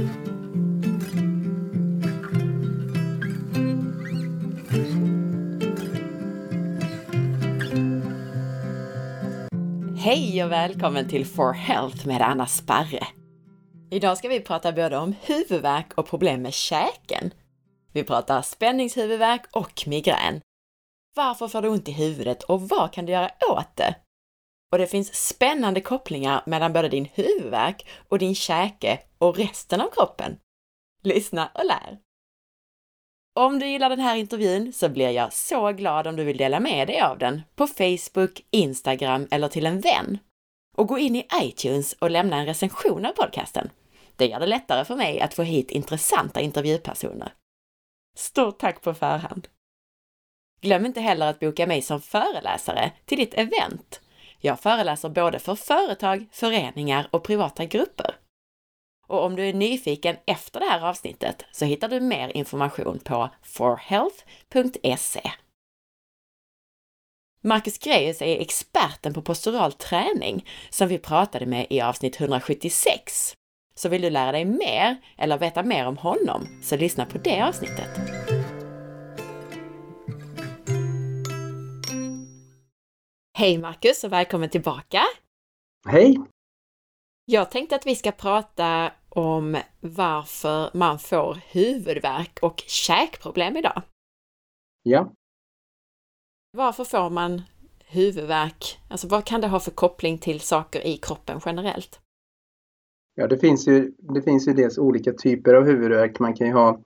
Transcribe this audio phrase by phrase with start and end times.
[0.00, 0.06] Hej
[10.44, 13.06] och välkommen till For Health med Anna Sparre!
[13.90, 17.30] Idag ska vi prata både om huvudvärk och problem med käken.
[17.92, 20.40] Vi pratar spänningshuvudvärk och migrän.
[21.16, 23.94] Varför får du ont i huvudet och vad kan du göra åt det?
[24.72, 29.90] Och det finns spännande kopplingar mellan både din huvudvärk och din käke och resten av
[29.90, 30.38] kroppen.
[31.02, 31.98] Lyssna och lär!
[33.34, 36.60] Om du gillar den här intervjun så blir jag så glad om du vill dela
[36.60, 40.18] med dig av den på Facebook, Instagram eller till en vän.
[40.76, 43.70] Och gå in i iTunes och lämna en recension av podcasten.
[44.16, 47.32] Det gör det lättare för mig att få hit intressanta intervjupersoner.
[48.16, 49.48] Stort tack på förhand!
[50.60, 54.00] Glöm inte heller att boka mig som föreläsare till ditt event.
[54.40, 58.14] Jag föreläser både för företag, föreningar och privata grupper.
[59.06, 63.30] Och om du är nyfiken efter det här avsnittet så hittar du mer information på
[63.42, 65.30] forhealth.se.
[67.42, 73.34] Marcus Greus är experten på postural träning som vi pratade med i avsnitt 176.
[73.74, 77.42] Så vill du lära dig mer eller veta mer om honom så lyssna på det
[77.42, 78.39] avsnittet.
[83.40, 85.00] Hej Marcus och välkommen tillbaka!
[85.86, 86.20] Hej!
[87.24, 93.82] Jag tänkte att vi ska prata om varför man får huvudvärk och käkproblem idag.
[94.82, 95.12] Ja.
[96.56, 97.42] Varför får man
[97.84, 98.80] huvudvärk?
[98.90, 102.00] Alltså vad kan det ha för koppling till saker i kroppen generellt?
[103.14, 106.18] Ja, det finns ju, det finns ju dels olika typer av huvudvärk.
[106.18, 106.80] Man kan ju ha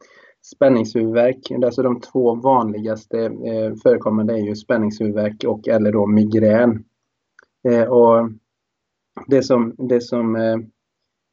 [0.44, 1.50] spänningshuvudvärk.
[1.64, 6.84] Alltså de två vanligaste eh, förekommande är ju spänningshuvudvärk och eller då migrän.
[7.68, 8.30] Eh, och
[9.26, 10.56] det som, det som eh,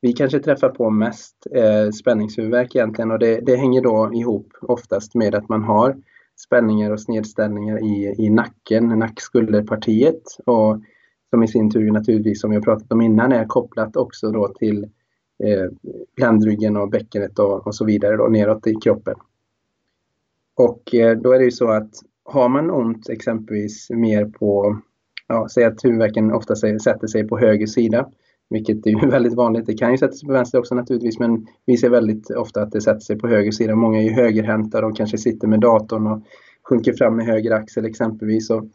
[0.02, 5.16] vi kanske träffar på mest är spänningshuvudvärk egentligen och det, det hänger då ihop oftast
[5.16, 5.98] med att man har
[6.36, 10.82] spänningar och snedställningar i, i nacken, nackskulderpartiet och
[11.30, 14.48] som i sin tur naturligtvis, som vi har pratat om innan, är kopplat också då
[14.48, 14.90] till
[15.44, 15.70] eh,
[16.18, 19.16] ländryggen och bäckenet och, och så vidare då, neråt i kroppen.
[20.56, 21.90] Och eh, då är det ju så att
[22.24, 24.78] har man ont exempelvis mer på,
[25.28, 28.10] ja, säg att huvudvärken ofta sätter sig på höger sida,
[28.50, 29.66] vilket är väldigt vanligt.
[29.66, 32.72] Det kan ju sätta sig på vänster också naturligtvis men vi ser väldigt ofta att
[32.72, 33.76] det sätter sig på höger sida.
[33.76, 36.22] Många är ju högerhänta de kanske sitter med datorn och
[36.64, 38.50] sjunker fram med höger axel exempelvis.
[38.50, 38.66] Och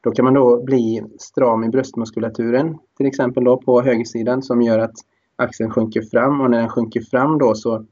[0.00, 4.78] då kan man då bli stram i bröstmuskulaturen till exempel då på högersidan som gör
[4.78, 4.94] att
[5.36, 7.86] axeln sjunker fram och när den sjunker fram då så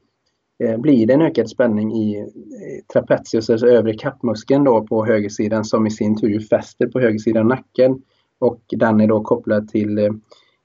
[0.63, 2.29] eh, blir det en ökad spänning i
[2.93, 8.01] trapezius, alltså övre kappmuskeln då på högersidan som i sin tur fäster på högersidan nacken
[8.39, 10.05] och den är då kopplad till eh,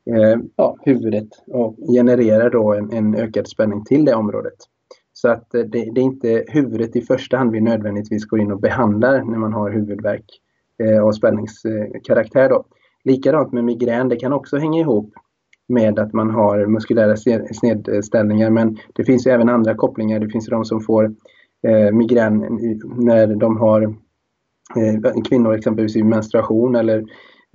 [0.06, 4.58] eh ja, huvudet och genererar då en, en, ökad spänning till det området.
[5.12, 8.52] Så att eh, det, det, är inte huvudet i första hand vi nödvändigtvis går in
[8.52, 10.40] och behandlar när man har huvudvärk
[10.78, 12.48] eh, av spänningskaraktär.
[12.48, 12.64] Då.
[13.04, 15.14] Likadant med migrän, det kan också hänga ihop
[15.70, 17.16] med att man har muskulära
[17.52, 20.20] snedställningar men det finns även andra kopplingar.
[20.20, 21.04] Det finns de som får
[21.66, 22.38] eh, migrän
[22.96, 23.82] när de har
[24.76, 26.98] eh, kvinnor exempelvis i menstruation eller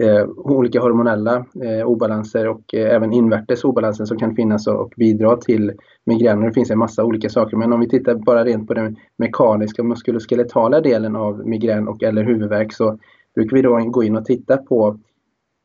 [0.03, 4.93] eh, olika hormonella eh, obalanser och eh, även invärtes obalanser som kan finnas och, och
[4.97, 5.71] bidra till
[6.05, 6.47] migräner.
[6.47, 9.83] Det finns en massa olika saker men om vi tittar bara rent på den mekaniska
[9.83, 12.99] muskuloskeletala delen av migrän och eller huvudvärk så
[13.35, 14.99] brukar vi då gå in och titta på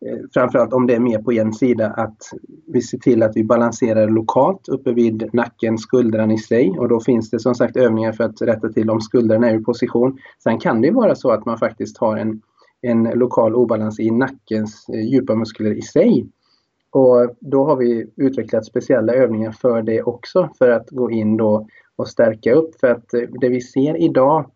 [0.06, 2.18] Eh, framförallt om det är mer på en sida att
[2.66, 7.00] vi ser till att vi balanserar lokalt uppe vid nacken, skuldran i sig och då
[7.00, 10.18] finns det som sagt övningar för att rätta till om skuldran är i position.
[10.42, 12.40] Sen kan det vara så att man faktiskt har en
[12.82, 16.26] en lokal obalans i nackens eh, djupa muskler i sig.
[16.90, 21.66] Och då har vi utvecklat speciella övningar för det också för att gå in då
[21.96, 22.80] och stärka upp.
[22.80, 24.50] För att eh, det vi ser idag,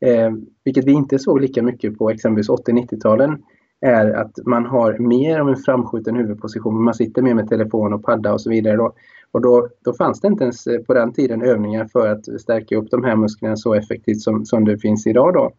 [0.00, 0.30] eh,
[0.64, 3.42] vilket vi inte såg lika mycket på exempelvis 80-90-talen,
[3.82, 6.84] är att man har mer av en framskjuten huvudposition.
[6.84, 8.76] Man sitter mer med telefon och padda och så vidare.
[8.76, 8.92] Då.
[9.32, 12.76] Och då, då fanns det inte ens eh, på den tiden övningar för att stärka
[12.76, 15.34] upp de här musklerna så effektivt som, som det finns idag.
[15.34, 15.52] Då.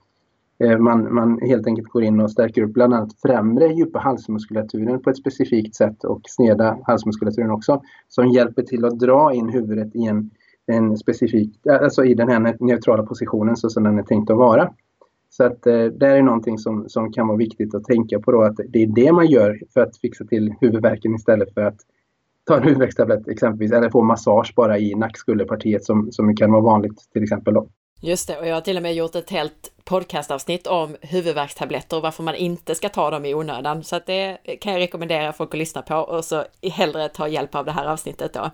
[0.64, 5.02] Eh, man, man helt enkelt går in och stärker upp bland annat främre djupa halsmuskulaturen
[5.02, 7.82] på ett specifikt sätt och sneda halsmuskulaturen också.
[8.08, 10.30] Som hjälper till att dra in huvudet i en,
[10.66, 14.38] en specifik, eh, alltså i den här neutrala positionen så som den är tänkt att
[14.38, 14.74] vara.
[15.38, 18.42] Så att eh, det är någonting som, som kan vara viktigt att tänka på då
[18.44, 21.78] att det är det man gör för att fixa till huvudvärken istället för att
[22.44, 27.12] ta en huvudvärkstablett exempelvis eller få massage bara i nackskulderpartiet som, som kan vara vanligt
[27.14, 27.54] till exempel.
[27.54, 27.68] Då.
[28.02, 32.04] Just det, och jag har till och med gjort ett helt podcastavsnitt om huvudvärkstabletter och
[32.04, 33.84] varför man inte ska ta dem i onödan.
[33.84, 37.56] Så att det kan jag rekommendera folk att lyssna på och så hellre ta hjälp
[37.56, 38.52] av det här avsnittet då.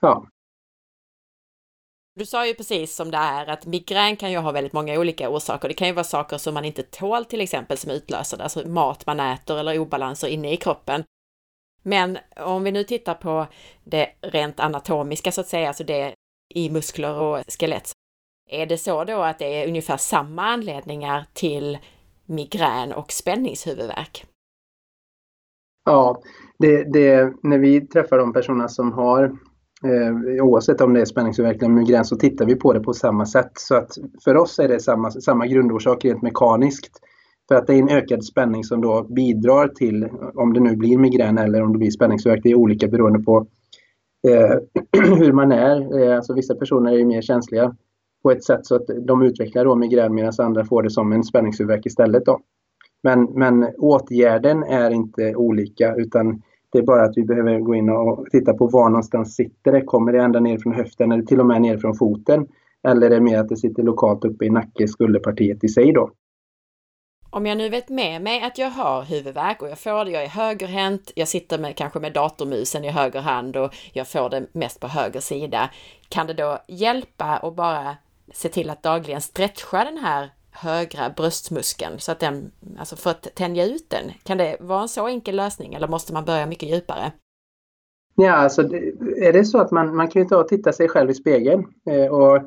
[0.00, 0.26] Ja.
[2.18, 5.28] Du sa ju precis som det är att migrän kan ju ha väldigt många olika
[5.30, 5.68] orsaker.
[5.68, 8.68] Det kan ju vara saker som man inte tål till exempel som utlöser det, alltså
[8.68, 11.04] mat man äter eller obalanser inne i kroppen.
[11.82, 13.46] Men om vi nu tittar på
[13.84, 16.14] det rent anatomiska så att säga, alltså det
[16.54, 17.92] i muskler och skelett.
[18.50, 21.78] Är det så då att det är ungefär samma anledningar till
[22.26, 24.26] migrän och spänningshuvudvärk?
[25.84, 26.22] Ja,
[26.58, 29.38] det, det, när vi träffar de personer som har
[29.86, 33.26] eh, oavsett om det är spänningsutveckling eller migrän så tittar vi på det på samma
[33.26, 33.50] sätt.
[33.54, 33.90] Så att
[34.24, 37.00] för oss är det samma, samma grundorsak rent mekaniskt.
[37.48, 40.98] För att det är en ökad spänning som då bidrar till, om det nu blir
[40.98, 43.46] migrän eller om det blir spänningshuvudvärk, det är olika beroende på
[44.28, 44.56] eh,
[45.18, 46.02] hur man är.
[46.02, 47.76] Eh, alltså vissa personer är ju mer känsliga
[48.22, 51.24] på ett sätt så att de utvecklar då migrän medan andra får det som en
[51.24, 52.24] spänningshuvudvärk istället.
[52.24, 52.40] Då.
[53.02, 56.42] Men, men åtgärden är inte olika utan
[56.72, 59.82] det är bara att vi behöver gå in och titta på var någonstans sitter det.
[59.82, 62.46] Kommer det ända ner från höften eller till och med ner från foten?
[62.88, 66.10] Eller är det mer att det sitter lokalt uppe i nacke, skulderpartiet i sig då?
[67.30, 70.22] Om jag nu vet med mig att jag har huvudvärk och jag får det, jag
[70.22, 74.46] är högerhänt, jag sitter med, kanske med datormusen i höger hand och jag får det
[74.52, 75.70] mest på höger sida.
[76.08, 77.96] Kan det då hjälpa att bara
[78.32, 83.34] se till att dagligen stretcha den här högra bröstmuskeln så att den, alltså för att
[83.34, 84.12] tänja ut den.
[84.22, 87.12] Kan det vara en så enkel lösning eller måste man börja mycket djupare?
[88.14, 88.62] Ja, alltså
[89.16, 91.64] är det så att man, man kan ju ta och titta sig själv i spegeln
[91.90, 92.40] eh, och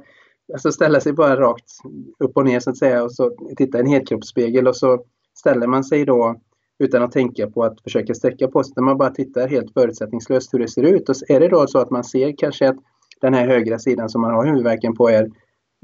[0.54, 1.72] alltså ställa sig bara rakt
[2.20, 5.04] upp och ner så att säga och så titta i en helkroppsspegel och så
[5.40, 6.36] ställer man sig då
[6.80, 10.60] utan att tänka på att försöka sträcka på sig, man bara tittar helt förutsättningslöst hur
[10.60, 11.10] det ser ut.
[11.10, 12.78] Och är det då så att man ser kanske att
[13.22, 15.32] den här högra sidan som man har huvudvärken på är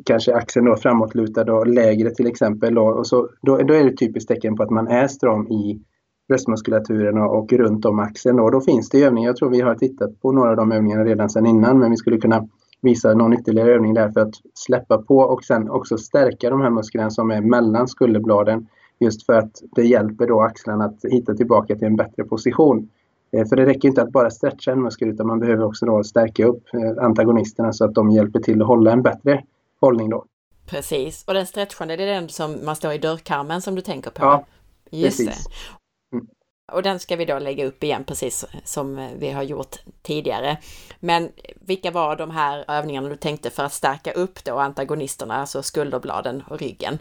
[0.06, 2.76] kanske axeln då framåtlutad och lägre till exempel.
[2.76, 5.48] Då, och så, då, då är det ett typiskt tecken på att man är stram
[5.48, 5.82] i
[6.28, 8.40] bröstmuskulaturen och, och runt om axeln.
[8.40, 11.04] Och då finns det övningar, jag tror vi har tittat på några av de övningarna
[11.04, 12.48] redan sedan innan, men vi skulle kunna
[12.82, 16.70] visa någon ytterligare övning där för att släppa på och sen också stärka de här
[16.70, 18.68] musklerna som är mellan skulderbladen.
[19.00, 22.90] Just för att det hjälper då axlarna att hitta tillbaka till en bättre position.
[23.32, 26.04] Eh, för det räcker inte att bara stretcha en muskel utan man behöver också då
[26.04, 29.44] stärka upp eh, antagonisterna så att de hjälper till att hålla en bättre
[29.82, 30.26] hållning då.
[30.66, 34.12] Precis, och den stretchande det är den som man står i dörrkarmen som du tänker
[34.12, 34.24] på?
[34.24, 34.46] Ja,
[34.92, 35.46] Just precis.
[35.46, 36.18] Det.
[36.18, 36.28] Mm.
[36.72, 40.58] Och den ska vi då lägga upp igen precis som vi har gjort tidigare.
[41.00, 41.30] Men
[41.62, 46.44] vilka var de här övningarna du tänkte för att stärka upp då antagonisterna, alltså skulderbladen
[46.50, 46.98] och ryggen?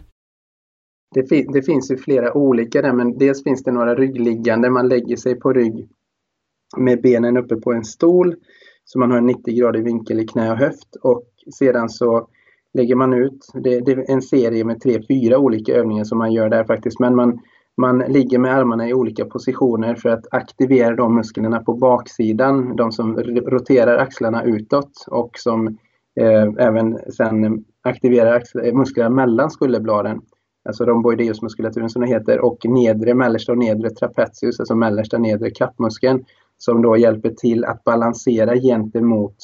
[1.15, 4.87] Det, fin det finns ju flera olika där, men dels finns det några ryggliggande, man
[4.87, 5.89] lägger sig på rygg
[6.77, 8.35] med benen uppe på en stol
[8.83, 11.23] så man har en 90 gradig vinkel i knä och höft och
[11.59, 12.29] sedan så
[12.75, 13.45] lägger man ut.
[13.53, 16.99] Det, det, är en serie med tre, fyra olika övningar som man gör där faktiskt.
[16.99, 17.39] Men man,
[17.77, 22.75] man ligger med armarna i olika positioner för att aktivera de musklerna på baksidan.
[22.75, 23.17] De som
[23.47, 25.67] roterar axlarna utåt och som
[26.19, 30.21] eh, även sen aktiverar axlar, musklerna mellan skulderbladen.
[30.67, 36.23] Alltså romboideusmuskulaturen som det heter och nedre, mellersta och nedre trapezius, alltså mellersta nedre kappmuskeln
[36.57, 39.35] som då hjälper till att balansera gentemot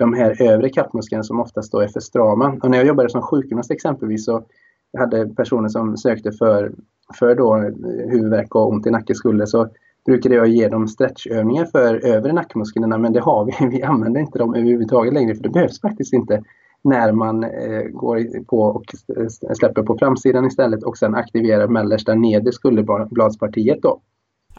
[0.00, 2.58] de här övre kappmusklerna som oftast då är för strama.
[2.62, 4.42] Och när jag jobbade som sjukgymnast exempelvis så
[4.98, 6.72] hade personer som sökte för,
[7.18, 7.62] för då eh,
[8.10, 9.68] huvudvärk och ont i nacke skulle så
[10.06, 14.38] brukade jag ge dem stretchövningar för övre nackmusklerna men det har vi, vi använder inte
[14.38, 16.42] dem överhuvudtaget längre för det behövs faktiskt inte
[16.82, 18.84] när man eh, går på och
[19.58, 24.00] släpper på framsidan istället och sen aktiverar mellersta nedre skulderbladspartiet då.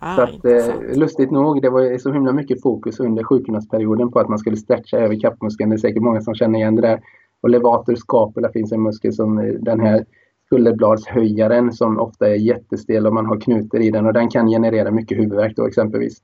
[0.04, 4.20] Ah, så att, eh, lustigt nog, det var så himla mycket fokus under sjukgymnastperioden på
[4.20, 5.70] att man skulle stretcha över kappmuskeln.
[5.70, 7.02] Det är säkert många som känner igen det där.
[7.42, 10.06] Och levator scapula finns en muskel som eh, den här
[10.46, 14.92] skulderbladshöjaren som ofta är jättestel och man har knutor i den och den kan generera
[14.92, 16.22] mycket huvudvärk då exempelvis.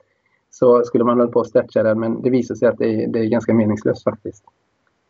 [0.51, 3.07] Så skulle man hålla på att stretcha den men det visar sig att det är,
[3.07, 4.43] det är ganska meningslöst faktiskt.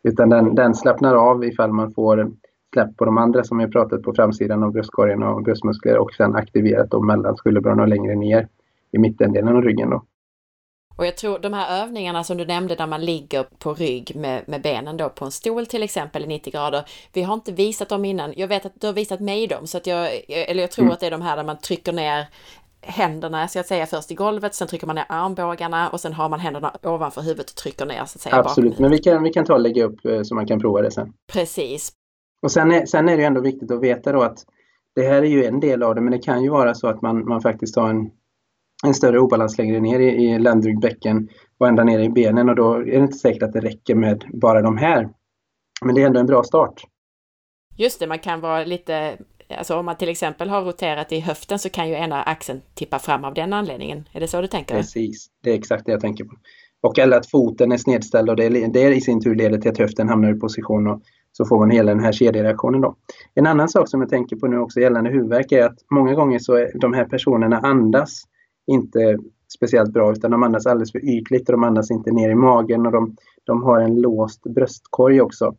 [0.02, 2.30] Utan den, den slappnar av ifall man får
[2.72, 6.36] släpp på de andra som vi pratat på framsidan av bröstkorgen och bröstmuskler och sen
[6.36, 8.48] aktiverat dem mellan skulderbladen och längre ner
[8.92, 9.90] i mittendelen av ryggen.
[9.90, 10.04] Då.
[10.96, 14.44] Och jag tror de här övningarna som du nämnde där man ligger på rygg med,
[14.48, 16.84] med benen då på en stol till exempel i 90 grader.
[17.12, 18.34] Vi har inte visat dem innan.
[18.36, 20.92] Jag vet att du har visat mig dem så att jag, eller jag tror mm.
[20.92, 22.26] att det är de här där man trycker ner
[22.80, 26.28] händerna så att säga först i golvet, sen trycker man ner armbågarna och sen har
[26.28, 28.36] man händerna ovanför huvudet och trycker ner så att säga.
[28.36, 28.82] Absolut, bakom.
[28.82, 30.90] men vi kan, vi kan ta och lägga upp eh, så man kan prova det
[30.90, 31.12] sen.
[31.32, 31.92] Precis.
[32.42, 34.38] Och sen är, sen är det ändå viktigt att veta då att
[34.94, 37.02] det här är ju en del av det, men det kan ju vara så att
[37.02, 38.10] man, man faktiskt har en,
[38.86, 42.74] en större obalans längre ner i, i ländryggbäcken och ända ner i benen och då
[42.74, 45.08] är det inte säkert att det räcker med bara de här.
[45.82, 46.82] Men det är ändå en bra start.
[47.76, 49.18] Just det, man kan vara lite,
[49.58, 52.98] alltså om man till exempel har roterat i höften så kan ju ena axeln tippa
[52.98, 54.08] fram av den anledningen.
[54.12, 54.74] Är det så du tänker?
[54.74, 56.34] Precis, det är exakt det jag tänker på.
[56.80, 59.78] Och eller att foten är snedställd och det, det i sin tur leder till att
[59.78, 62.80] höften hamnar i position och så får man hela den här kedjereaktionen.
[62.80, 62.96] Då.
[63.34, 66.38] En annan sak som jag tänker på nu också gällande huvudvärk är att många gånger
[66.38, 68.22] så är de här personerna andas
[68.68, 69.18] inte
[69.54, 72.86] speciellt bra utan de andas alldeles för ytligt och de andas inte ner i magen
[72.86, 75.54] och de, de har en låst bröstkorg också.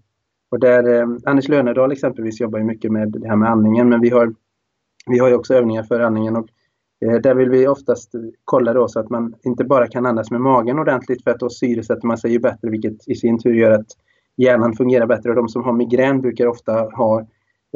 [0.51, 4.09] Och där, eh, Anders Lönedal exempelvis jobbar mycket med det här med andningen men vi
[4.09, 4.33] har,
[5.05, 6.47] vi har också övningar för andningen och
[7.05, 8.11] eh, där vill vi oftast
[8.45, 11.49] kolla då så att man inte bara kan andas med magen ordentligt för att då
[11.49, 13.87] syresätter man sig ju bättre vilket i sin tur gör att
[14.37, 17.27] hjärnan fungerar bättre och de som har migrän brukar ofta ha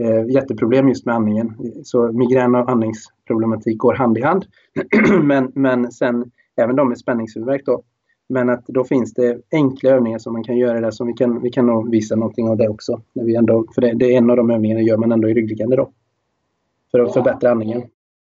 [0.02, 1.56] eh, jätteproblem just med andningen.
[1.84, 4.46] Så migrän och andningsproblematik går hand i hand.
[5.24, 7.84] men, men sen även de med spänningshuvudvärk då.
[8.30, 11.42] Men att då finns det enkla övningar som man kan göra där som vi kan,
[11.42, 13.02] vi kan nog visa någonting av det också.
[13.14, 15.34] När vi ändå, för det, det är en av de övningarna gör man ändå i
[15.34, 15.92] ryggliggande då.
[16.92, 17.84] För att förbättra andningen.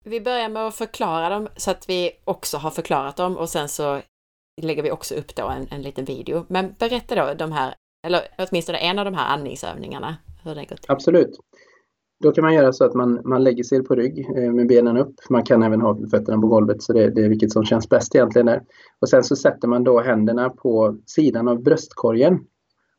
[0.04, 3.68] Vi börjar med att förklara dem så att vi också har förklarat dem och sen
[3.68, 4.00] så
[4.62, 6.44] lägger vi också upp då en, en liten video.
[6.48, 7.74] Men berätta då de här,
[8.06, 10.16] eller åtminstone en av de här andningsövningarna,
[10.48, 10.90] hur det går till.
[10.90, 11.38] Absolut.
[12.20, 14.96] Då kan man göra så att man, man lägger sig på rygg eh, med benen
[14.96, 15.14] upp.
[15.30, 18.14] Man kan även ha fötterna på golvet så det, det är vilket som känns bäst
[18.14, 18.46] egentligen.
[18.46, 18.62] Där.
[19.00, 22.40] Och sen så sätter man då händerna på sidan av bröstkorgen.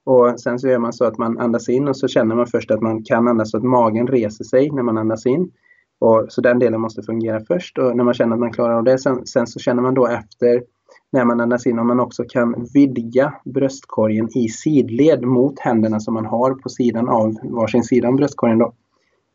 [0.05, 2.71] Och sen så gör man så att man andas in och så känner man först
[2.71, 5.51] att man kan andas så att magen reser sig när man andas in.
[5.99, 8.83] Och, så den delen måste fungera först och när man känner att man klarar av
[8.83, 10.63] det sen, sen så känner man då efter
[11.11, 16.13] när man andas in om man också kan vidga bröstkorgen i sidled mot händerna som
[16.13, 18.59] man har på sidan av varsin sida om bröstkorgen.
[18.59, 18.73] Då.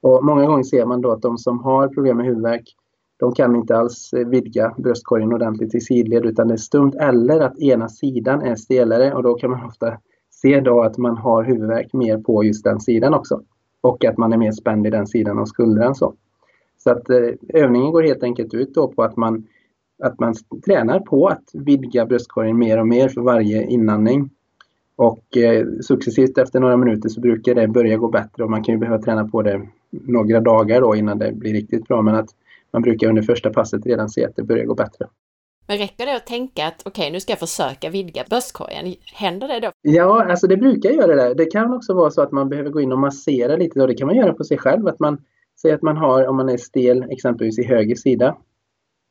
[0.02, 2.75] Och många gånger ser man då att de som har problem med huvudvärk
[3.16, 7.40] de kan inte alls eh, vidga bröstkorgen ordentligt i sidled utan det är stumt eller
[7.40, 9.99] att ena sidan är stelare och då kan man ofta
[10.31, 13.40] se då att man har huvudvärk mer på just den sidan också.
[13.81, 15.95] Och att man är mer spänd i den sidan av skuldran.
[15.95, 16.14] Så,
[16.78, 19.47] så att eh, övningen går helt enkelt ut då på att man,
[20.03, 20.35] att man
[20.65, 24.31] tränar på att vidga bröstkorgen mer och mer för varje inandning.
[24.97, 28.75] Och eh, successivt efter några minuter så brukar det börja gå bättre och man kan
[28.75, 32.03] ju behöva träna på det några dagar då innan det blir riktigt bra.
[32.03, 32.29] Men att
[32.71, 35.07] man brukar under första passet redan se att det börjar gå bättre.
[35.67, 38.95] Men räcker det att tänka att okej, okay, nu ska jag försöka vidga bröstkorgen?
[39.15, 39.71] Händer det då?
[39.83, 41.35] Ja, alltså det brukar göra det.
[41.35, 43.81] Det kan också vara så att man behöver gå in och massera lite.
[43.81, 44.87] Och det kan man göra på sig själv.
[44.87, 45.19] Att man
[45.63, 48.37] säger att man har, om man är stel exempelvis i höger sida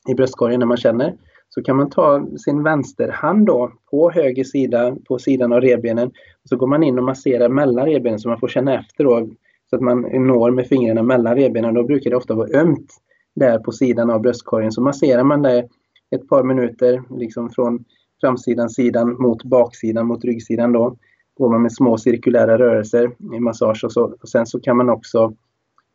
[0.08, 1.16] i bröstkorgen när man känner,
[1.50, 6.08] så kan man ta sin vänsterhand då på höger sida på sidan av revbenen.
[6.08, 9.28] Och så går man in och masserar mellan revbenen så man får känna efter då
[9.70, 11.74] så att man når med fingrarna mellan revbenen.
[11.74, 12.92] Då brukar det ofta vara ömt
[13.36, 14.72] där på sidan av bröstkorgen.
[14.72, 15.68] Så masserar man det
[16.16, 17.86] ett par minuter liksom från
[18.22, 20.98] framsidan sidan mot baksidan mot ryggsidan då.
[21.38, 24.04] Går man med små cirkulära rörelser i massage och, så.
[24.22, 25.34] och sen så kan man också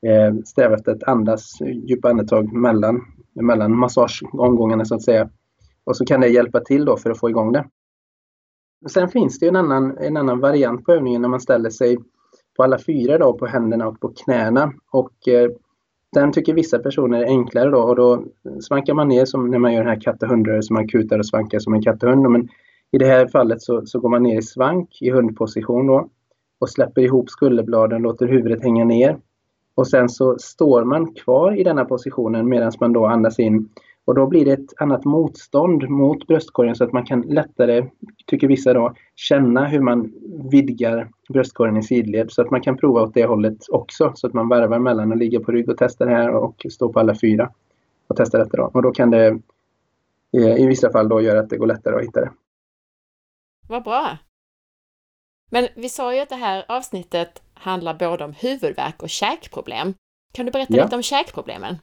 [0.06, 3.00] eh, sträva efter att andas djupa andetag mellan,
[3.42, 5.30] mellan massageomgångarna så att säga.
[5.84, 7.64] Och så kan det hjälpa till då för att få igång det.
[8.88, 11.98] Sen finns det en annan, en annan variant på övningen när man ställer sig
[12.56, 14.72] på alla fyra då, på händerna och på knäna.
[14.92, 15.50] Och eh,
[16.12, 18.24] den tycker vissa personer är enklare då och då
[18.60, 21.26] svankar man ner som när man gör den här katt och hundrörelsen, man kutar och
[21.26, 22.30] svankar som en katt och hund.
[22.30, 22.48] Men
[22.90, 26.08] i det här fallet så, så går man ner i svank i hundposition då
[26.60, 29.18] och släpper ihop skulderbladen, låter huvudet hänga ner.
[29.78, 33.68] Och sen så står man kvar i denna positionen medan man då andas in
[34.04, 37.86] och då blir det ett annat motstånd mot bröstkorgen så att man kan lättare,
[38.26, 40.12] tycker vissa då, känna hur man
[40.50, 42.30] vidgar bröstkorgen i sidled.
[42.30, 44.12] Så att man kan prova åt det hållet också.
[44.14, 46.92] Så att man varvar mellan att ligga på rygg och testa det här och stå
[46.92, 47.50] på alla fyra
[48.06, 48.56] och testa detta.
[48.56, 48.70] Då.
[48.74, 49.26] Och då kan det
[50.36, 52.30] eh, i vissa fall då göra att det går lättare att hitta det.
[53.68, 54.18] Vad bra!
[55.50, 59.94] Men vi sa ju att det här avsnittet handlar både om huvudvärk och käkproblem.
[60.32, 60.84] Kan du berätta ja.
[60.84, 61.76] lite om käkproblemen?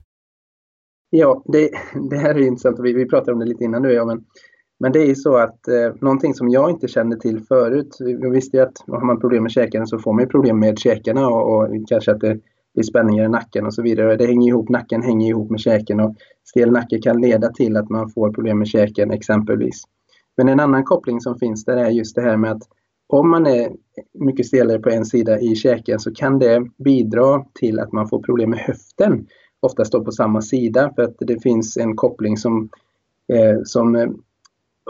[1.10, 1.70] Ja, det,
[2.10, 3.92] det här är intressant vi, vi pratade om det lite innan nu.
[3.92, 4.26] Ja, men,
[4.80, 7.98] men det är ju så att eh, någonting som jag inte kände till förut.
[8.00, 11.28] Jag visste ju att har man problem med käkarna så får man problem med käkarna
[11.28, 12.40] och, och kanske att det
[12.74, 14.16] blir spänningar i nacken och så vidare.
[14.16, 17.90] Det hänger ihop, nacken hänger ihop med käken och stel nacke kan leda till att
[17.90, 19.84] man får problem med käken exempelvis.
[20.38, 22.64] Men en annan koppling som finns där är just det här med att
[23.08, 23.72] om man är
[24.14, 28.20] mycket stelare på en sida i käken så kan det bidra till att man får
[28.20, 29.28] problem med höften
[29.66, 32.70] ofta står på samma sida för att det finns en koppling som,
[33.34, 34.10] eh, som eh,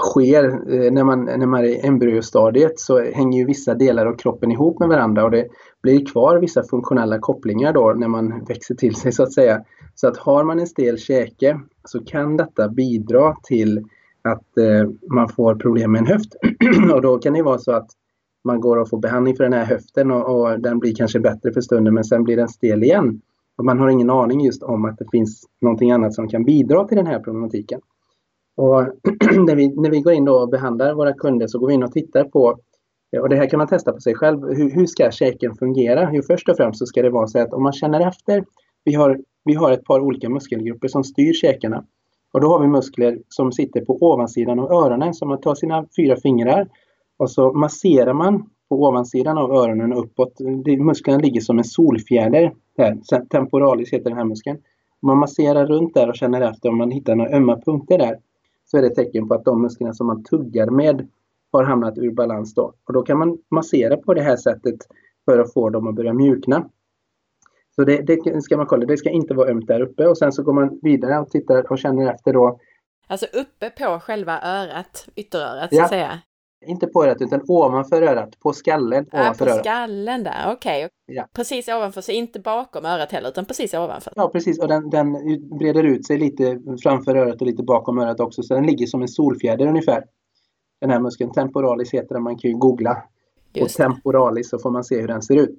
[0.02, 4.18] sker eh, när, man, när man är i embryostadiet så hänger ju vissa delar av
[4.18, 5.48] kroppen ihop med varandra och det
[5.84, 9.64] blir kvar vissa funktionella kopplingar då när man växer till sig så att säga.
[9.96, 13.86] Så att har man en stel käke så kan detta bidra till
[14.22, 16.36] att eh, man får problem med en höft.
[16.94, 17.88] och då kan det vara så att
[18.46, 21.54] man går och får behandling för den här höften och, och den blir kanske bättre
[21.54, 23.22] för stunden men sen blir den stel igen.
[23.58, 26.88] Och man har ingen aning just om att det finns någonting annat som kan bidra
[26.88, 27.82] till den här problematiken.
[28.58, 28.82] Och
[29.46, 31.84] när, vi, när vi går in då och behandlar våra kunder så går vi in
[31.84, 32.60] och tittar på
[33.16, 34.48] eh, och det här kan man testa på sig själv.
[34.48, 36.10] Hur, hur ska käken fungera?
[36.14, 38.46] Jo, först och främst så ska det vara så att om man känner efter.
[38.84, 41.86] Vi har, vi har ett par olika muskelgrupper som styr käkarna.
[42.34, 45.14] Och då har vi muskler som sitter på ovansidan av öronen.
[45.14, 46.68] Så man tar sina fyra fingrar
[47.18, 50.40] och så masserar man på ovansidan av öronen uppåt.
[50.80, 52.54] Musklerna ligger som en solfjäder.
[52.78, 53.26] Här.
[53.30, 54.58] Temporalis heter den här muskeln.
[55.02, 58.20] Man masserar runt där och känner efter om man hittar några ömma punkter där
[58.66, 61.08] så är det ett tecken på att de musklerna som man tuggar med
[61.52, 62.74] har hamnat ur balans då.
[62.88, 64.76] Och då kan man massera på det här sättet
[65.26, 66.70] för att få dem att börja mjukna.
[67.76, 70.32] Så det, det ska man kolla, det ska inte vara ömt där uppe och sen
[70.32, 72.60] så går man vidare och tittar och känner efter då.
[73.08, 76.20] Alltså uppe på själva örat, ytterörat så att säga?
[76.66, 79.66] Inte på örat utan ovanför örat, på skallen ovanför på örat.
[79.66, 80.86] skallen där, okej.
[80.86, 80.90] Okay.
[81.06, 81.28] Ja.
[81.34, 84.14] Precis ovanför, så inte bakom örat heller utan precis ovanför?
[84.16, 85.14] Ja precis och den, den
[85.58, 89.02] breder ut sig lite framför örat och lite bakom örat också så den ligger som
[89.02, 90.04] en solfjäder ungefär.
[90.82, 93.04] Den här muskeln, temporalis heter den, man kan ju googla.
[93.54, 93.80] Just.
[93.80, 95.58] Och temporalis så får man se hur den ser ut.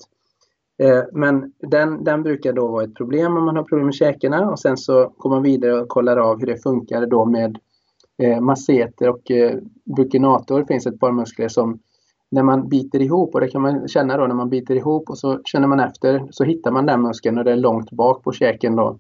[0.79, 4.51] Eh, men den, den brukar då vara ett problem om man har problem med käkarna
[4.51, 7.59] och sen så går man vidare och kollar av hur det funkar då med
[8.23, 11.79] eh, masseter och eh, bukinator finns ett par muskler som
[12.31, 15.19] när man biter ihop och det kan man känna då när man biter ihop och
[15.19, 18.33] så känner man efter så hittar man den muskeln och det är långt bak på
[18.33, 18.99] käken då.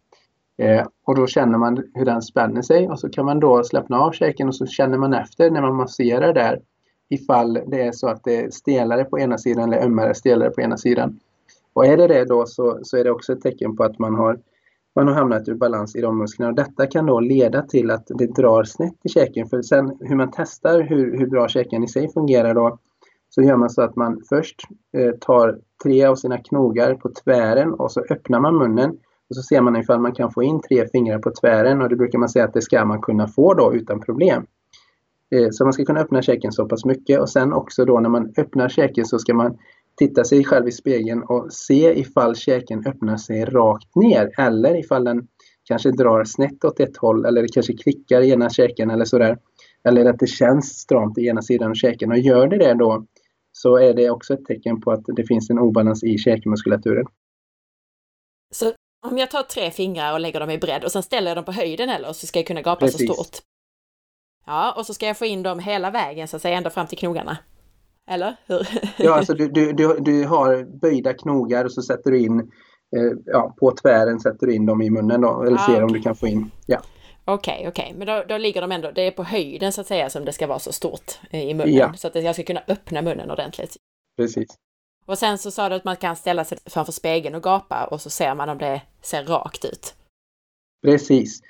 [0.58, 4.00] Eh, och då känner man hur den spänner sig och så kan man då slappna
[4.00, 6.60] av käken och så känner man efter när man masserar där
[7.08, 10.60] ifall det är så att det är stelare på ena sidan eller ömmare stelare på
[10.60, 11.20] ena sidan.
[11.72, 14.14] Och är det det då så, så är det också ett tecken på att man
[14.14, 14.38] har,
[14.96, 16.50] man har hamnat ur balans i de musklerna.
[16.50, 19.46] Och detta kan då leda till att det drar snett i käken.
[19.46, 22.78] För sen hur man testar hur, hur bra käken i sig fungerar då
[23.28, 24.62] så gör man så att man först
[24.96, 28.90] eh, tar tre av sina knogar på tvären och så öppnar man munnen
[29.28, 31.96] och så ser man ifall man kan få in tre fingrar på tvären och det
[31.96, 34.46] brukar man säga att det ska man kunna få då utan problem.
[35.30, 38.08] Eh, så man ska kunna öppna käken så pass mycket och sen också då när
[38.08, 39.58] man öppnar käken så ska man
[39.96, 45.04] titta sig själv i spegeln och se ifall käken öppnar sig rakt ner eller ifall
[45.04, 45.28] den
[45.64, 49.38] kanske drar snett åt ett håll eller det kanske klickar i ena käken eller sådär.
[49.84, 53.06] Eller att det känns stramt i ena sidan av käken och gör det det då
[53.52, 57.06] så är det också ett tecken på att det finns en obalans i käkmuskulaturen.
[58.54, 58.72] Så
[59.06, 61.44] om jag tar tre fingrar och lägger dem i bredd och sen ställer jag dem
[61.44, 63.08] på höjden eller så ska jag kunna gapa Precis.
[63.08, 63.38] så stort.
[64.46, 66.86] Ja, och så ska jag få in dem hela vägen så att säga ända fram
[66.86, 67.38] till knogarna.
[68.06, 68.68] Eller hur?
[68.96, 72.40] ja, alltså du, du, du, du har böjda knogar och så sätter du in
[72.96, 75.82] eh, ja, på tvären sätter du in dem i munnen då, eller ah, ser okay.
[75.82, 76.50] om du kan få in.
[76.66, 76.80] Ja.
[77.24, 77.98] Okej, okay, okej, okay.
[77.98, 80.32] men då, då ligger de ändå, det är på höjden så att säga som det
[80.32, 81.74] ska vara så stort eh, i munnen.
[81.74, 81.92] Ja.
[81.92, 83.76] Så att jag ska kunna öppna munnen ordentligt.
[84.16, 84.48] Precis.
[85.06, 88.00] Och sen så sa du att man kan ställa sig framför spegeln och gapa och
[88.00, 89.94] så ser man om det ser rakt ut.
[90.86, 91.40] Precis.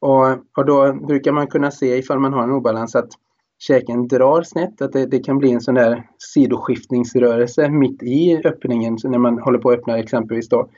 [0.00, 3.08] Och, och då brukar man kunna se ifall man har en obalans att
[3.58, 8.96] käken drar snett, att det, det, kan bli en sån där sidoskiftningsrörelse mitt i öppningen
[9.04, 10.70] när man håller på att öppna exempelvis då.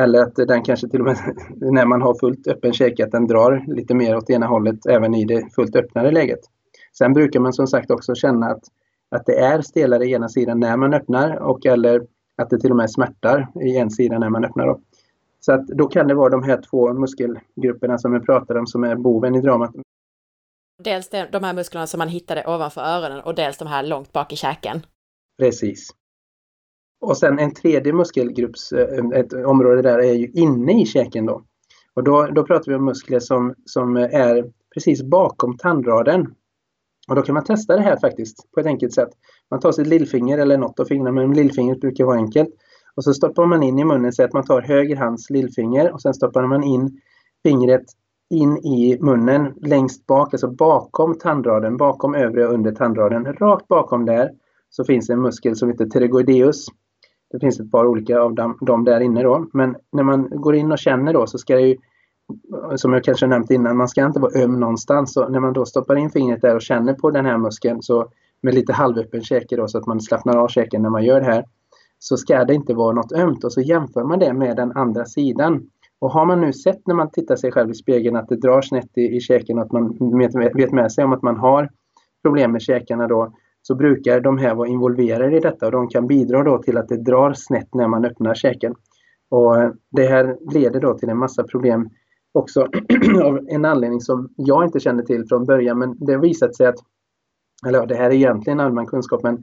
[0.00, 1.16] Eller att den kanske till och med
[1.72, 5.14] när man har fullt öppen käke att den drar lite mer åt ena hållet även
[5.14, 6.40] i det fullt öppnade läget.
[6.98, 8.62] Sen brukar man som sagt också känna att,
[9.10, 12.02] att det är stelare i ena sidan när man öppnar och eller
[12.36, 14.66] att det till och med smärtar i en sida när man öppnar.
[14.66, 14.80] Då.
[15.40, 18.84] Så att då kan det vara de här två muskelgrupperna som vi pratade om som
[18.84, 19.74] är boven i dramat.
[20.78, 24.32] Dels de här musklerna som man hittade ovanför öronen och dels de här långt bak
[24.32, 24.86] i käken.
[25.38, 25.90] Precis.
[27.00, 31.42] Och sen en tredje muskelgrupps, eh, ett område där är ju inne i käken då.
[31.94, 36.34] Och då, då pratar vi om muskler som, som är precis bakom tandraden.
[37.08, 39.08] Och då kan man testa det här faktiskt på ett enkelt sätt.
[39.50, 42.48] Man tar sitt lillfinger eller något av fingrarna, men lillfingret brukar vara enkelt.
[42.94, 46.02] Och så stoppar man in i munnen, så att man tar höger hands lillfinger och
[46.02, 47.00] sen stoppar man in
[47.42, 47.84] fingret
[48.30, 53.24] in i munnen längst bak, alltså bakom tandraden, bakom övre och under tandraden.
[53.24, 54.30] Rakt bakom där
[54.70, 56.66] så finns en muskel som heter pterygoideus.
[57.30, 59.46] Det finns ett par olika av dem, dem där inne då.
[59.52, 61.76] Men när man går in och känner då så ska det ju,
[62.76, 65.12] som jag kanske nämnt innan, man ska inte vara öm någonstans.
[65.12, 68.08] Så när man då stoppar in fingret där och känner på den här muskeln så
[68.42, 71.26] med lite halvöppen käke då så att man slappnar av käken när man gör det
[71.26, 71.44] här
[71.98, 75.04] så ska det inte vara något ömt och så jämför man det med den andra
[75.04, 75.70] sidan.
[76.04, 78.62] Och har man nu sett när man tittar sig själv i spegeln att det drar
[78.62, 80.18] snett i, i käken och att man
[80.54, 81.70] vet med sig om att man har
[82.22, 86.06] problem med käkarna då så brukar de här vara involverade i detta och de kan
[86.06, 88.74] bidra då till att det drar snett när man öppnar käken.
[89.30, 89.54] Och
[89.90, 91.88] det här leder då till en massa problem
[92.32, 92.68] också
[93.24, 96.66] av en anledning som jag inte kände till från början men det har visat sig
[96.66, 96.78] att,
[97.66, 99.36] eller det här är egentligen allmän kunskap men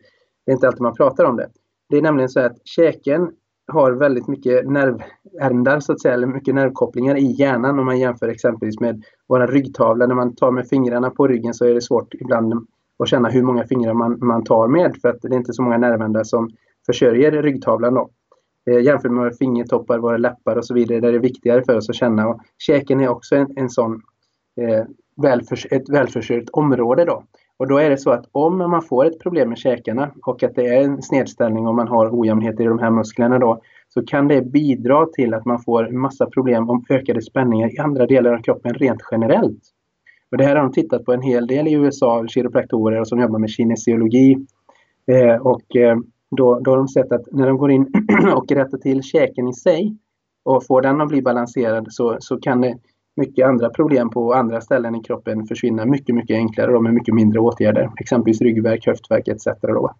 [0.45, 1.49] det är inte alltid man pratar om det.
[1.89, 3.31] Det är nämligen så att käken
[3.71, 8.27] har väldigt mycket nervändar så att säga, eller mycket nervkopplingar i hjärnan om man jämför
[8.27, 10.07] exempelvis med våra ryggtavla.
[10.07, 12.53] När man tar med fingrarna på ryggen så är det svårt ibland
[12.99, 15.61] att känna hur många fingrar man, man tar med för att det är inte så
[15.61, 16.49] många nervändar som
[16.85, 17.93] försörjer ryggtavlan.
[17.93, 18.09] Då.
[18.69, 21.77] Eh, jämfört med våra fingertoppar, våra läppar och så vidare där det är viktigare för
[21.77, 22.27] oss att känna.
[22.27, 24.01] Och käken är också en, en sån
[24.61, 24.85] eh,
[25.21, 27.05] välförs ett välförsörjt område.
[27.05, 27.23] Då.
[27.61, 30.55] Och då är det så att om man får ett problem med käkarna och att
[30.55, 34.27] det är en snedställning och man har ojämnheter i de här musklerna då så kan
[34.27, 38.41] det bidra till att man får massa problem om ökade spänningar i andra delar av
[38.41, 39.59] kroppen rent generellt.
[40.31, 43.39] Och det här har de tittat på en hel del i USA, kiropraktorer som jobbar
[43.39, 44.37] med kinesiologi.
[45.11, 45.97] Eh, och eh,
[46.37, 47.93] då, då har de sett att när de går in
[48.35, 49.97] och rättar till käken i sig
[50.43, 52.77] och får den att bli balanserad så, så kan det
[53.15, 57.15] mycket andra problem på andra ställen i kroppen försvinna mycket, mycket enklare och med mycket
[57.15, 57.91] mindre åtgärder.
[57.99, 59.45] Exempelvis ryggvärk, höftvärk etc.
[59.61, 59.95] Då.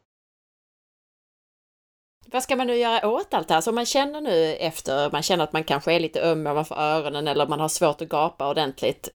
[2.34, 3.62] Vad ska man nu göra åt allt det här?
[3.62, 6.76] Så om man känner nu efter, man känner att man kanske är lite öm ovanför
[6.76, 9.10] öronen eller man har svårt att gapa ordentligt.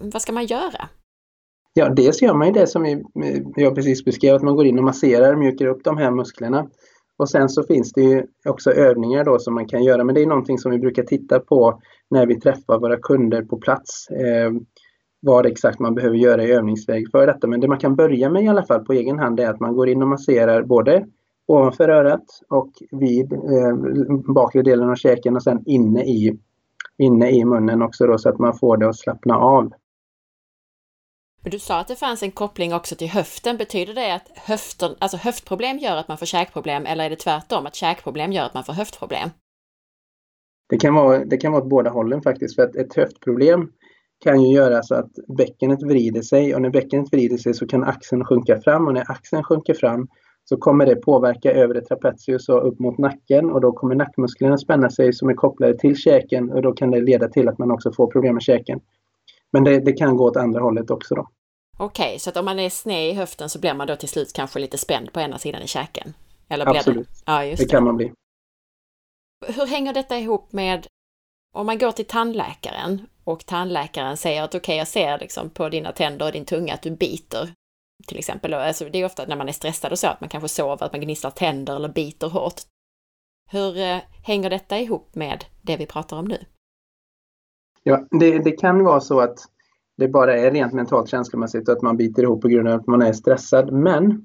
[0.00, 0.88] Vad ska man göra?
[1.74, 3.04] Ja, dels gör man ju det som
[3.56, 6.68] jag precis beskrev, att man går in och masserar, mjukar upp de här musklerna.
[7.18, 10.22] Och sen så finns det ju också övningar då som man kan göra, men det
[10.22, 14.10] är någonting som vi brukar titta på när vi träffar våra kunder på plats.
[14.10, 14.50] Eh,
[15.20, 17.46] vad exakt man behöver göra i övningsväg för detta.
[17.46, 19.74] Men det man kan börja med i alla fall på egen hand är att man
[19.74, 21.06] går in och masserar både
[21.46, 23.74] ovanför örat och vid eh,
[24.34, 26.38] bakre delen av käken och sen inne i,
[26.98, 29.72] inne i munnen också då så att man får det att slappna av.
[31.46, 33.56] Men du sa att det fanns en koppling också till höften.
[33.56, 37.66] Betyder det att höften, alltså höftproblem gör att man får käkproblem eller är det tvärtom,
[37.66, 39.28] att käkproblem gör att man får höftproblem?
[40.68, 42.54] Det kan vara, det kan vara åt båda hållen faktiskt.
[42.54, 43.68] För att ett höftproblem
[44.24, 47.84] kan ju göra så att bäckenet vrider sig och när bäckenet vrider sig så kan
[47.84, 50.08] axeln sjunka fram och när axeln sjunker fram
[50.44, 54.90] så kommer det påverka övre trapezius och upp mot nacken och då kommer nackmusklerna spänna
[54.90, 57.92] sig som är kopplade till käken och då kan det leda till att man också
[57.92, 58.80] får problem med käken.
[59.52, 61.28] Men det, det kan gå åt andra hållet också då.
[61.78, 64.08] Okej, okay, så att om man är sned i höften så blir man då till
[64.08, 66.14] slut kanske lite spänd på ena sidan i käken?
[66.48, 67.22] Eller Absolut, det?
[67.26, 68.12] Ja, just det, det kan man bli.
[69.46, 70.86] Hur hänger detta ihop med
[71.54, 75.68] om man går till tandläkaren och tandläkaren säger att okej, okay, jag ser liksom på
[75.68, 77.52] dina tänder och din tunga att du biter.
[78.06, 80.48] Till exempel, alltså det är ofta när man är stressad och så, att man kanske
[80.48, 82.60] sover, att man gnisslar tänder eller biter hårt.
[83.50, 86.44] Hur eh, hänger detta ihop med det vi pratar om nu?
[87.82, 89.38] Ja, det, det kan vara så att
[89.96, 92.86] det bara är rent mentalt känslomässigt och att man biter ihop på grund av att
[92.86, 93.72] man är stressad.
[93.72, 94.24] Men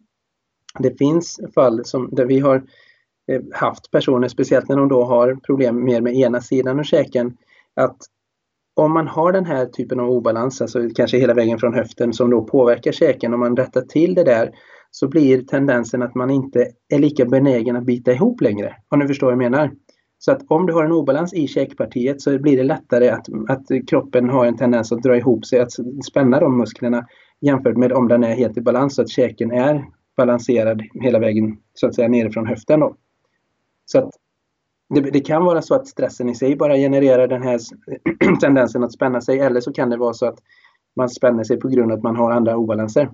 [0.79, 2.55] det finns fall som, där vi har
[3.31, 7.37] eh, haft personer, speciellt när de då har problem mer med ena sidan av käken,
[7.75, 7.97] att
[8.75, 12.29] om man har den här typen av obalans, alltså kanske hela vägen från höften som
[12.29, 14.51] då påverkar käken, om man rättar till det där
[14.91, 18.75] så blir tendensen att man inte är lika benägen att bita ihop längre.
[18.89, 19.71] Om ni förstår vad jag menar.
[20.23, 23.87] Så att om du har en obalans i käkpartiet så blir det lättare att, att
[23.87, 25.71] kroppen har en tendens att dra ihop sig, att
[26.05, 27.07] spänna de musklerna
[27.39, 29.85] jämfört med om den är helt i balans så att käken är
[30.17, 32.79] balanserad hela vägen så att säga nerifrån höften.
[32.79, 32.95] Då.
[33.85, 34.09] Så att
[34.89, 37.59] det, det, kan vara så att stressen i sig bara genererar den här
[38.41, 40.39] tendensen att spänna sig eller så kan det vara så att
[40.95, 43.09] man spänner sig på grund av att man har andra obalanser.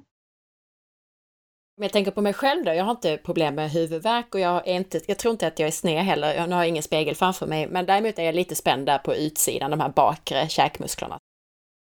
[1.77, 4.67] Om jag tänker på mig själv då, jag har inte problem med huvudvärk och jag,
[4.67, 7.47] är inte, jag tror inte att jag är sned heller, jag har ingen spegel framför
[7.47, 11.17] mig, men däremot är jag lite spänd där på utsidan, de här bakre käkmusklerna.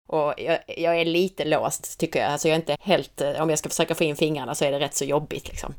[0.07, 3.59] Och jag, jag, är lite låst tycker jag, alltså jag är inte helt, om jag
[3.59, 5.73] ska försöka få in fingrarna så är det rätt så jobbigt liksom.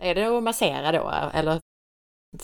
[0.00, 1.60] Är det att massera då, eller?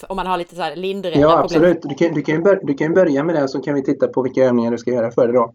[0.08, 1.82] Om man har lite så här lindriga Ja, absolut.
[1.82, 4.22] Du kan, du, kan börja, du kan börja med det så kan vi titta på
[4.22, 5.54] vilka övningar du ska göra för det då.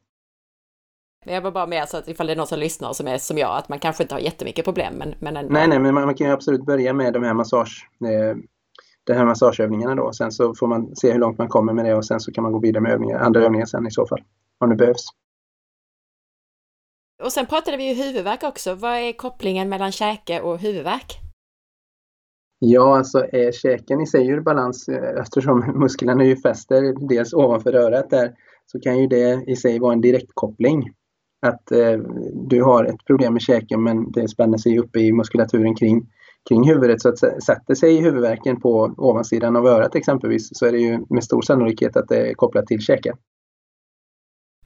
[1.26, 3.18] Men jag var bara med så att ifall det är någon som lyssnar som är
[3.18, 4.94] som jag, att man kanske inte har jättemycket problem.
[4.98, 5.54] Men, men ändå...
[5.54, 8.38] Nej, nej, men man, man kan ju absolut börja med de här massage, eh,
[9.04, 10.14] de här massageövningarna då.
[10.14, 12.44] Sen så får man se hur långt man kommer med det och sen så kan
[12.44, 14.22] man gå vidare med övningar, andra övningar sen i så fall.
[14.60, 15.06] Om det behövs.
[17.24, 18.76] Och sen pratade vi ju huvudvärk också.
[18.76, 21.20] Vad är kopplingen mellan käke och huvudvärk?
[22.60, 27.74] Ja, alltså är käken i sig ur balans eh, eftersom musklerna ju fäster dels ovanför
[27.76, 30.92] örat där så kan ju det i sig vara en direktkoppling
[31.44, 31.98] att eh,
[32.34, 36.10] du har ett problem med käken men det spänner sig uppe i muskulaturen kring,
[36.50, 37.02] kring huvudet.
[37.02, 41.24] Så att sätter sig huvudvärken på ovansidan av örat exempelvis så är det ju med
[41.24, 43.18] stor sannolikhet att det är kopplat till käken.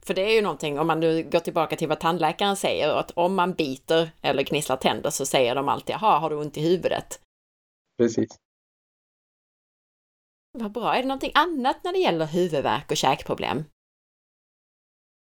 [0.02, 3.10] För det är ju någonting, om man nu går tillbaka till vad tandläkaren säger, att
[3.10, 6.60] om man biter eller gnisslar tänder så säger de alltid, jaha, har du ont i
[6.60, 7.20] huvudet?
[7.98, 8.28] Precis.
[10.58, 10.94] Vad bra.
[10.94, 13.64] Är det någonting annat när det gäller huvudvärk och käkproblem?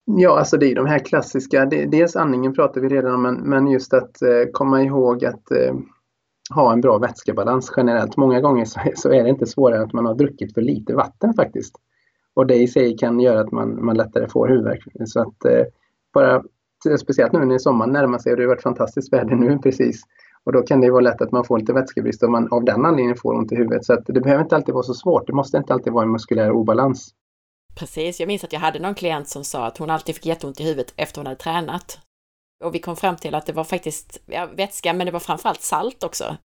[0.06, 3.66] Ja, alltså det är de här klassiska, dels andningen pratar vi redan om, men, men
[3.66, 5.74] just att eh, komma ihåg att eh,
[6.54, 8.16] ha en bra vätskebalans generellt.
[8.16, 11.34] Många gånger så, så är det inte svårare att man har druckit för lite vatten
[11.34, 11.76] faktiskt.
[12.34, 14.84] Och det i sig kan göra att man, man lättare får huvudvärk.
[15.06, 15.64] Så att eh,
[16.14, 16.42] bara,
[17.00, 20.02] speciellt nu när sommaren närmar sig och det har varit fantastiskt väder nu precis.
[20.44, 22.84] Och då kan det vara lätt att man får lite vätskebrist och man av den
[22.84, 23.84] anledningen får ont i huvudet.
[23.84, 25.26] Så att det behöver inte alltid vara så svårt.
[25.26, 27.14] Det måste inte alltid vara en muskulär obalans.
[27.74, 30.60] Precis, jag minns att jag hade någon klient som sa att hon alltid fick jätteont
[30.60, 31.98] i huvudet efter hon hade tränat.
[32.64, 35.62] Och vi kom fram till att det var faktiskt ja, vätska, men det var framförallt
[35.62, 36.36] salt också.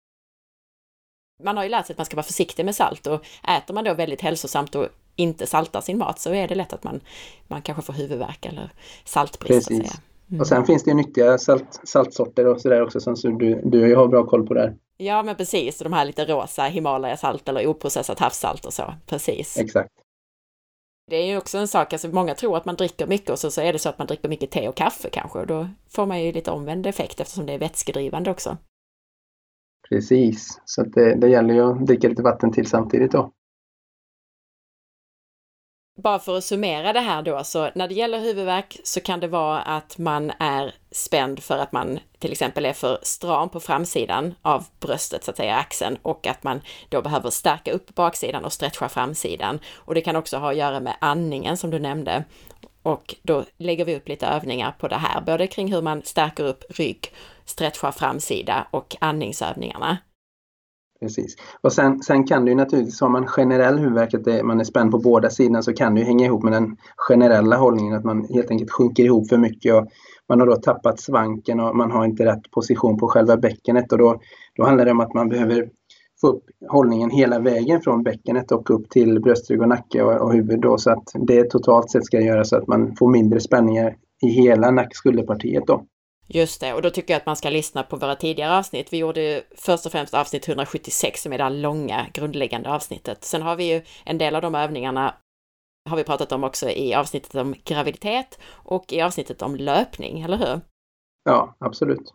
[1.44, 3.84] Man har ju lärt sig att man ska vara försiktig med salt och äter man
[3.84, 7.00] då väldigt hälsosamt och inte saltar sin mat så är det lätt att man,
[7.48, 8.72] man kanske får huvudvärk eller
[9.06, 9.68] saltbrist.
[9.68, 10.02] Precis.
[10.30, 10.42] Mm.
[10.42, 13.96] Och sen finns det ju nyttiga salt, saltsorter och sådär också som så du, du
[13.96, 14.76] har bra koll på där.
[14.98, 18.94] Ja men precis, de här lite rosa Himalayasalt eller oprocessat havssalt och så.
[19.06, 19.58] Precis.
[19.58, 19.90] Exakt.
[21.10, 23.52] Det är ju också en sak, alltså många tror att man dricker mycket och så,
[23.52, 26.06] så är det så att man dricker mycket te och kaffe kanske och då får
[26.06, 28.58] man ju lite omvänd effekt eftersom det är vätskedrivande också.
[29.90, 33.32] Precis, så det, det gäller ju att dricka lite vatten till samtidigt då.
[36.04, 39.28] Bara för att summera det här då, så när det gäller huvudvärk så kan det
[39.28, 44.36] vara att man är spänd för att man till exempel är för stram på framsidan
[44.42, 48.54] av bröstet, så att säga axeln, och att man då behöver stärka upp baksidan och
[48.54, 49.60] stretcha framsidan.
[49.76, 52.24] Och det kan också ha att göra med andningen som du nämnde.
[52.84, 56.44] Och då lägger vi upp lite övningar på det här, både kring hur man stärker
[56.44, 57.14] upp rygg,
[57.46, 59.98] stretchar framsida och andningsövningarna.
[61.02, 61.36] Precis.
[61.62, 64.92] Och sen, sen kan det ju naturligtvis, har man generell huvudvärk, att man är spänd
[64.92, 68.28] på båda sidorna, så kan det ju hänga ihop med den generella hållningen, att man
[68.30, 69.88] helt enkelt sjunker ihop för mycket och
[70.30, 73.98] man har då tappat svanken och man har inte rätt position på själva bäckenet och
[73.98, 74.20] då,
[74.56, 75.70] då handlar det om att man behöver
[76.22, 80.34] få upp hållningen hela vägen från bäckenet och upp till bröstrygg och nacke och, och
[80.34, 83.96] huvud då, så att det totalt sett ska göra så att man får mindre spänningar
[84.22, 85.86] i hela nackskulderpartiet då.
[86.32, 88.94] Just det, och då tycker jag att man ska lyssna på våra tidigare avsnitt.
[88.94, 93.24] Vi gjorde först och främst avsnitt 176 som är det långa grundläggande avsnittet.
[93.24, 95.16] Sen har vi ju en del av de övningarna
[95.90, 100.38] har vi pratat om också i avsnittet om graviditet och i avsnittet om löpning, eller
[100.38, 100.62] hur?
[101.24, 102.14] Ja, absolut.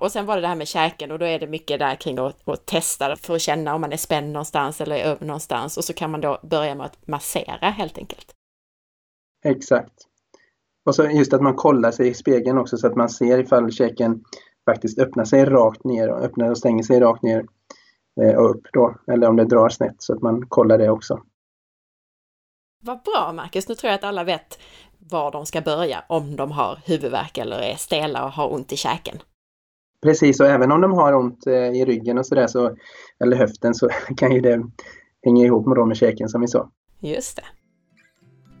[0.00, 2.18] Och sen var det det här med käken och då är det mycket där kring
[2.18, 5.76] att, att testa för att känna om man är spänd någonstans eller är öm någonstans
[5.76, 8.34] och så kan man då börja med att massera helt enkelt.
[9.44, 10.09] Exakt.
[10.86, 13.72] Och så just att man kollar sig i spegeln också så att man ser ifall
[13.72, 14.24] käken
[14.64, 17.44] faktiskt öppnar sig rakt ner och öppnar och stänger sig rakt ner
[18.20, 18.96] eh, och upp då.
[19.12, 21.20] Eller om det drar snett så att man kollar det också.
[22.82, 24.58] Vad bra Marcus, nu tror jag att alla vet
[24.98, 28.76] var de ska börja om de har huvudvärk eller är stela och har ont i
[28.76, 29.18] käken.
[30.02, 32.76] Precis, och även om de har ont eh, i ryggen och sådär, så,
[33.24, 34.62] eller höften, så kan ju det
[35.22, 36.70] hänga ihop med, med käken som vi sa.
[37.00, 37.44] Just det.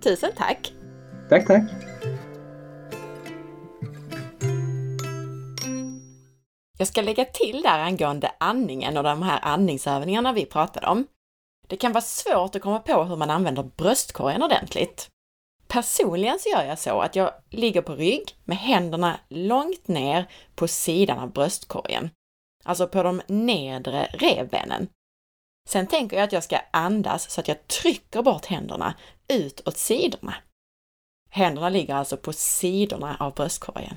[0.02, 0.79] Tusen tack!
[1.30, 1.62] Tack, tack!
[6.78, 11.06] Jag ska lägga till där angående andningen och de här andningsövningarna vi pratade om.
[11.68, 15.08] Det kan vara svårt att komma på hur man använder bröstkorgen ordentligt.
[15.68, 20.68] Personligen så gör jag så att jag ligger på rygg med händerna långt ner på
[20.68, 22.10] sidan av bröstkorgen,
[22.64, 24.88] alltså på de nedre revbenen.
[25.68, 28.94] Sen tänker jag att jag ska andas så att jag trycker bort händerna
[29.28, 30.34] ut åt sidorna.
[31.30, 33.96] Händerna ligger alltså på sidorna av bröstkorgen.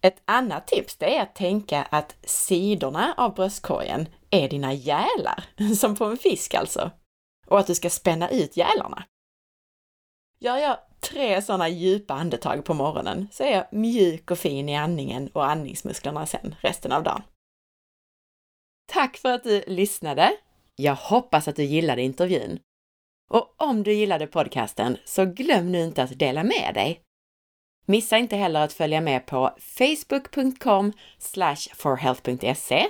[0.00, 5.44] Ett annat tips det är att tänka att sidorna av bröstkorgen är dina gälar,
[5.76, 6.90] som på en fisk alltså,
[7.46, 9.04] och att du ska spänna ut gälarna.
[10.38, 14.76] Gör jag tre sådana djupa andetag på morgonen så är jag mjuk och fin i
[14.76, 17.22] andningen och andningsmusklerna sen resten av dagen.
[18.86, 20.36] Tack för att du lyssnade!
[20.76, 22.58] Jag hoppas att du gillade intervjun.
[23.30, 27.00] Och om du gillade podcasten så glöm nu inte att dela med dig.
[27.86, 30.92] Missa inte heller att följa med på facebook.com
[31.74, 32.86] forhealth.se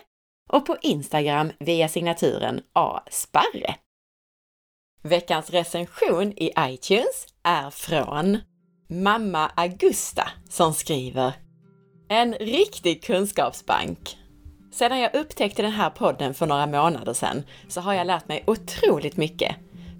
[0.51, 3.75] och på Instagram via signaturen asparre.
[5.03, 8.39] Veckans recension i iTunes är från
[8.89, 11.33] Mamma Augusta som skriver
[12.09, 14.17] En riktig kunskapsbank.
[14.73, 18.45] Sedan jag upptäckte den här podden för några månader sedan så har jag lärt mig
[18.47, 19.57] otroligt mycket.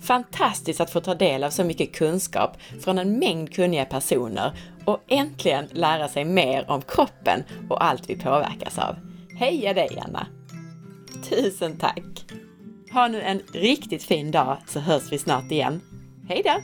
[0.07, 4.53] Fantastiskt att få ta del av så mycket kunskap från en mängd kunniga personer
[4.85, 8.97] och äntligen lära sig mer om kroppen och allt vi påverkas av.
[9.39, 10.27] Heja dig Anna!
[11.31, 12.25] Tusen tack!
[12.93, 15.81] Ha nu en riktigt fin dag så hörs vi snart igen.
[16.29, 16.61] Hej då!